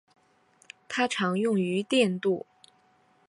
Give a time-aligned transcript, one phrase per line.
[0.87, 2.47] 它常用于电镀。